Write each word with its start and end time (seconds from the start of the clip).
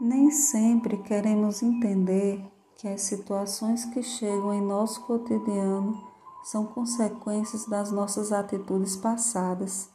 Nem 0.00 0.30
sempre 0.30 0.96
queremos 0.98 1.62
entender 1.62 2.44
que 2.76 2.88
as 2.88 3.02
situações 3.02 3.84
que 3.84 4.02
chegam 4.02 4.52
em 4.52 4.60
nosso 4.60 5.02
cotidiano 5.02 5.96
são 6.42 6.66
consequências 6.66 7.66
das 7.66 7.92
nossas 7.92 8.32
atitudes 8.32 8.96
passadas, 8.96 9.88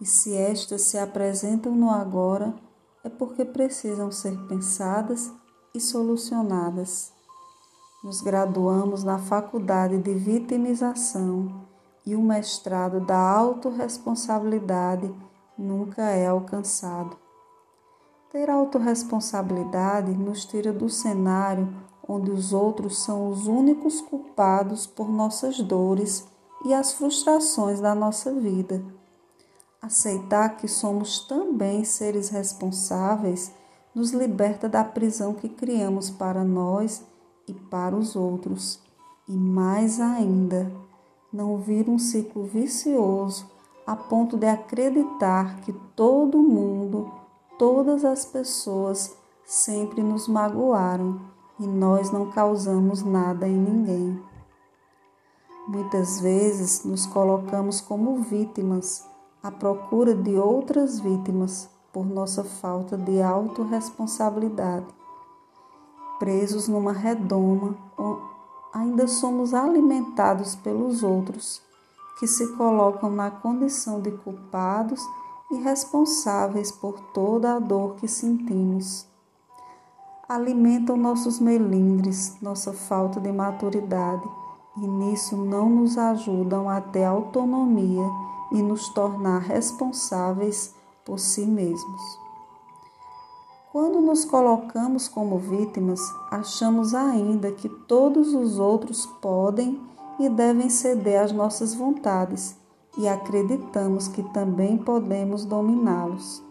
e 0.00 0.06
se 0.06 0.34
estas 0.34 0.82
se 0.82 0.98
apresentam 0.98 1.74
no 1.74 1.88
agora, 1.90 2.54
é 3.04 3.08
porque 3.08 3.44
precisam 3.44 4.10
ser 4.10 4.36
pensadas 4.48 5.32
e 5.72 5.80
solucionadas. 5.80 7.12
Nos 8.02 8.20
graduamos 8.20 9.04
na 9.04 9.18
faculdade 9.18 9.98
de 9.98 10.12
vitimização 10.14 11.64
e 12.04 12.14
o 12.14 12.22
mestrado 12.22 13.00
da 13.00 13.16
autorresponsabilidade 13.16 15.14
nunca 15.56 16.02
é 16.02 16.26
alcançado. 16.26 17.23
Ter 18.34 18.50
autorresponsabilidade 18.50 20.10
nos 20.10 20.44
tira 20.44 20.72
do 20.72 20.88
cenário 20.88 21.72
onde 22.06 22.32
os 22.32 22.52
outros 22.52 22.98
são 22.98 23.28
os 23.28 23.46
únicos 23.46 24.00
culpados 24.00 24.88
por 24.88 25.08
nossas 25.08 25.60
dores 25.60 26.26
e 26.64 26.74
as 26.74 26.94
frustrações 26.94 27.78
da 27.78 27.94
nossa 27.94 28.32
vida. 28.32 28.84
Aceitar 29.80 30.56
que 30.56 30.66
somos 30.66 31.20
também 31.20 31.84
seres 31.84 32.28
responsáveis 32.28 33.52
nos 33.94 34.10
liberta 34.10 34.68
da 34.68 34.82
prisão 34.82 35.32
que 35.32 35.48
criamos 35.48 36.10
para 36.10 36.42
nós 36.42 37.04
e 37.46 37.54
para 37.54 37.94
os 37.94 38.16
outros. 38.16 38.80
E 39.28 39.32
mais 39.32 40.00
ainda, 40.00 40.72
não 41.32 41.58
vir 41.58 41.88
um 41.88 42.00
ciclo 42.00 42.42
vicioso 42.42 43.48
a 43.86 43.94
ponto 43.94 44.36
de 44.36 44.46
acreditar 44.46 45.60
que 45.60 45.72
todo 45.94 46.42
mundo, 46.42 46.83
todas 47.64 48.04
as 48.04 48.26
pessoas 48.26 49.16
sempre 49.42 50.02
nos 50.02 50.28
magoaram 50.28 51.18
e 51.58 51.66
nós 51.66 52.10
não 52.10 52.30
causamos 52.30 53.02
nada 53.02 53.48
em 53.48 53.56
ninguém. 53.56 54.22
Muitas 55.66 56.20
vezes 56.20 56.84
nos 56.84 57.06
colocamos 57.06 57.80
como 57.80 58.18
vítimas 58.18 59.08
à 59.42 59.50
procura 59.50 60.14
de 60.14 60.36
outras 60.36 61.00
vítimas 61.00 61.70
por 61.90 62.04
nossa 62.04 62.44
falta 62.44 62.98
de 62.98 63.22
autorresponsabilidade. 63.22 64.86
Presos 66.18 66.68
numa 66.68 66.92
redoma 66.92 67.78
ainda 68.74 69.06
somos 69.06 69.54
alimentados 69.54 70.54
pelos 70.54 71.02
outros, 71.02 71.62
que 72.20 72.26
se 72.26 72.46
colocam 72.58 73.08
na 73.08 73.30
condição 73.30 74.02
de 74.02 74.10
culpados 74.10 75.00
e 75.54 75.62
responsáveis 75.62 76.72
por 76.72 76.98
toda 77.12 77.54
a 77.54 77.58
dor 77.58 77.94
que 77.96 78.08
sentimos. 78.08 79.06
Alimentam 80.28 80.96
nossos 80.96 81.38
melindres, 81.38 82.36
nossa 82.42 82.72
falta 82.72 83.20
de 83.20 83.30
maturidade, 83.30 84.26
e 84.76 84.86
nisso 84.86 85.36
não 85.36 85.68
nos 85.68 85.96
ajudam 85.96 86.68
a 86.68 86.80
ter 86.80 87.04
autonomia 87.04 88.04
e 88.50 88.62
nos 88.62 88.88
tornar 88.88 89.42
responsáveis 89.42 90.74
por 91.04 91.20
si 91.20 91.46
mesmos. 91.46 92.02
Quando 93.70 94.00
nos 94.00 94.24
colocamos 94.24 95.08
como 95.08 95.38
vítimas, 95.38 96.00
achamos 96.30 96.94
ainda 96.94 97.52
que 97.52 97.68
todos 97.68 98.32
os 98.34 98.58
outros 98.58 99.06
podem 99.20 99.80
e 100.18 100.28
devem 100.28 100.68
ceder 100.68 101.22
às 101.22 101.32
nossas 101.32 101.74
vontades 101.74 102.56
e 102.96 103.08
acreditamos 103.08 104.08
que 104.08 104.22
também 104.22 104.78
podemos 104.78 105.44
dominá-los. 105.44 106.42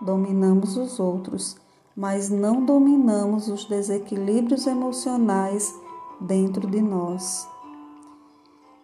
Dominamos 0.00 0.76
os 0.76 1.00
outros, 1.00 1.56
mas 1.96 2.28
não 2.28 2.64
dominamos 2.64 3.48
os 3.48 3.64
desequilíbrios 3.64 4.66
emocionais 4.66 5.74
dentro 6.20 6.66
de 6.66 6.80
nós. 6.80 7.48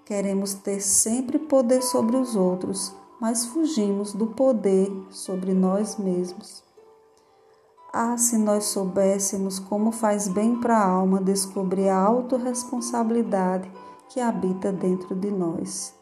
Queremos 0.04 0.54
ter 0.54 0.80
sempre 0.80 1.38
poder 1.38 1.82
sobre 1.82 2.16
os 2.16 2.34
outros, 2.34 2.94
mas 3.20 3.46
fugimos 3.46 4.12
do 4.12 4.26
poder 4.26 4.90
sobre 5.10 5.54
nós 5.54 5.96
mesmos. 5.96 6.62
Ah, 7.92 8.16
se 8.16 8.38
nós 8.38 8.64
soubéssemos 8.64 9.58
como 9.58 9.92
faz 9.92 10.26
bem 10.26 10.56
para 10.56 10.78
a 10.78 10.86
alma 10.86 11.20
descobrir 11.20 11.90
a 11.90 11.98
autorresponsabilidade 11.98 13.70
que 14.12 14.20
habita 14.20 14.70
dentro 14.70 15.14
de 15.14 15.30
nós. 15.30 15.94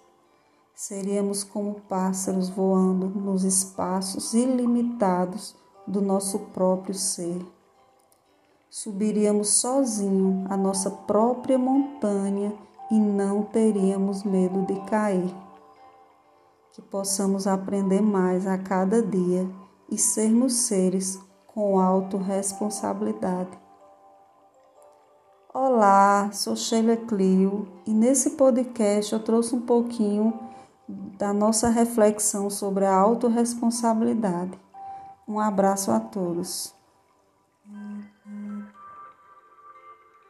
Seríamos 0.75 1.45
como 1.45 1.81
pássaros 1.83 2.49
voando 2.49 3.09
nos 3.09 3.45
espaços 3.45 4.35
ilimitados 4.35 5.55
do 5.87 6.01
nosso 6.01 6.39
próprio 6.53 6.95
ser. 6.95 7.41
Subiríamos 8.69 9.49
sozinho 9.61 10.45
a 10.49 10.57
nossa 10.57 10.91
própria 10.91 11.59
montanha 11.59 12.53
e 12.91 12.99
não 12.99 13.43
teríamos 13.43 14.25
medo 14.25 14.67
de 14.67 14.75
cair 14.89 15.33
que 16.73 16.81
possamos 16.81 17.47
aprender 17.47 18.01
mais 18.01 18.47
a 18.47 18.57
cada 18.57 19.03
dia 19.03 19.49
e 19.91 19.99
sermos 19.99 20.55
seres 20.55 21.21
com 21.47 21.79
autorresponsabilidade. 21.79 23.70
Olá, 25.53 26.31
sou 26.33 26.55
Sheila 26.55 26.97
Clio 26.97 27.67
e 27.85 27.93
nesse 27.93 28.31
podcast 28.37 29.13
eu 29.13 29.19
trouxe 29.19 29.53
um 29.53 29.61
pouquinho 29.61 30.33
da 30.89 31.33
nossa 31.33 31.69
reflexão 31.69 32.49
sobre 32.49 32.85
a 32.85 32.95
autorresponsabilidade. 32.95 34.57
Um 35.27 35.41
abraço 35.41 35.91
a 35.91 35.99
todos. 35.99 36.73